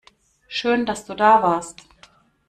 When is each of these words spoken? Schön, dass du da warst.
Schön, 0.47 0.87
dass 0.87 1.05
du 1.05 1.13
da 1.13 1.43
warst. 1.43 1.83